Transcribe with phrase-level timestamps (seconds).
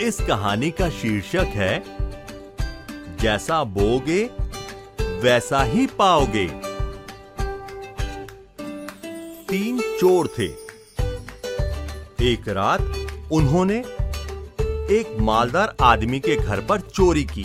[0.00, 1.82] इस कहानी का शीर्षक है,
[3.16, 4.30] जैसा बोगे
[5.20, 6.46] वैसा ही पाओगे।
[9.48, 10.46] तीन चोर थे।
[12.32, 12.80] एक रात
[13.32, 13.78] उन्होंने
[14.94, 17.44] एक मालदार आदमी के घर पर चोरी की।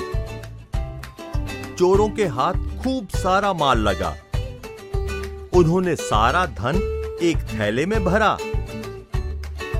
[1.75, 4.15] चोरों के हाथ खूब सारा माल लगा।
[5.53, 6.75] उन्होंने सारा धन
[7.21, 8.37] एक थैले में भरा।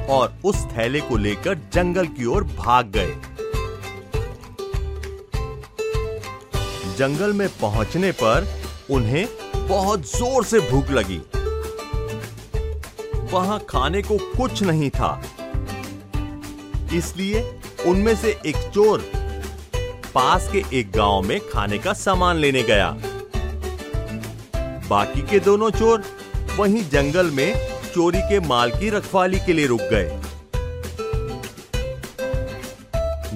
[0.09, 3.15] और उस थैले को लेकर जंगल की ओर भाग गए।
[6.97, 8.47] जंगल में पहुँचने पर
[8.91, 9.27] उन्हें
[9.67, 11.21] बहुत ज़ोर से भूख लगी।
[13.31, 15.21] वहाँ खाने को कुछ नहीं था।
[16.93, 17.41] इसलिए
[17.85, 19.11] उनमें से एक चोर
[20.15, 22.89] पास के एक गाँव में खाने का सामान लेने गया।
[24.89, 26.03] बाकी के दोनों चोर
[26.57, 30.19] वहीं जंगल में चोरी के माल की रखवाली के लिए रुक गए।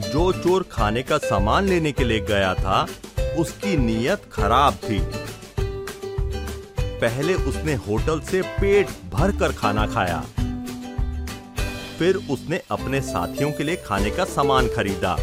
[0.09, 2.87] जो चोर खाने का सामान लेने के लिए गया था,
[3.37, 4.99] उसकी नीयत खराब थी।
[6.99, 10.23] पहले उसने होटल से पेट भर कर खाना खाया।
[11.99, 15.13] फिर उसने अपने साथियों के लिए खाने का सामान खरीदा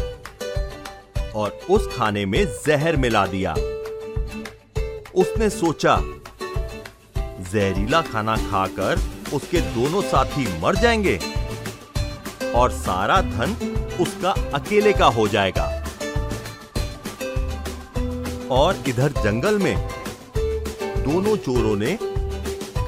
[1.35, 3.53] और उस खाने में जहर मिला दिया।
[5.15, 6.01] उसने सोचा,
[7.53, 11.19] जहरीला खाना खाकर उसके दोनों साथी मर जाएँगे
[12.55, 13.55] और सारा धन
[13.99, 15.65] उसका अकेले का हो जाएगा।
[18.51, 19.75] और इधर जंगल में
[21.03, 21.97] दोनों चोरों ने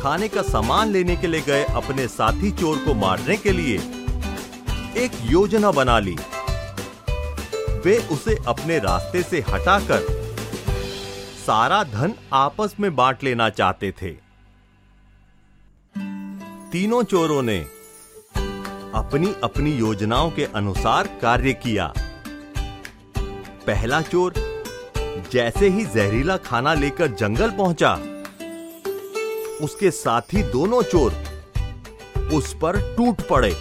[0.01, 3.77] खाने का सामान लेने के लिए गए अपने साथी चोर को मारने के लिए
[4.97, 6.15] एक योजना बना ली।
[7.85, 10.07] वे उसे अपने रास्ते से हटाकर
[11.45, 14.28] सारा धन आपस में बांट लेना चाहते थे।
[16.71, 17.57] तीनों चोरों ने
[18.95, 21.85] अपनी अपनी योजनाओं के अनुसार कार्य किया।
[23.67, 24.33] पहला चोर
[25.31, 27.93] जैसे ही जहरीला खाना लेकर जंगल पहुँचा,
[29.63, 31.13] उसके साथी दोनों चोर
[32.33, 33.51] उस पर टूट पड़े।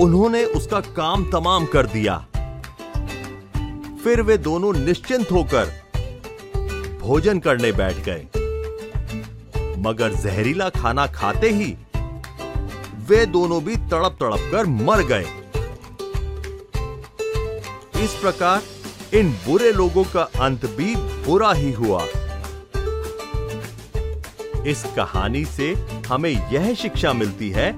[0.00, 2.18] उन्होंने उसका काम तमाम कर दिया।
[4.04, 5.72] फिर वे दोनों निश्चिंत होकर
[7.00, 8.26] भोजन करने बैठ गए।
[9.78, 11.76] मगर जहरीला खाना खाते ही
[13.08, 15.26] वे दोनों भी तड़प तड़प कर मर गए।
[18.04, 18.62] इस प्रकार
[19.16, 22.04] इन बुरे लोगों का अंत भी बुरा ही हुआ।
[24.66, 25.72] इस कहानी से
[26.08, 27.72] हमें यह शिक्षा मिलती है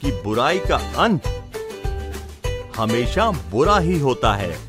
[0.00, 1.22] कि बुराई का अंत
[2.76, 4.67] हमेशा बुरा ही होता है।